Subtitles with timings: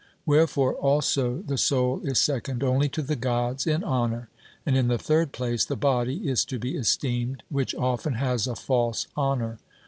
[0.25, 4.29] Wherefore also the soul is second only to the Gods in honour,
[4.65, 8.55] and in the third place the body is to be esteemed, which often has a
[8.55, 9.59] false honour.